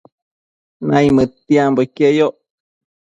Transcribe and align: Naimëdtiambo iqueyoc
Naimëdtiambo 0.87 1.79
iqueyoc 1.87 2.35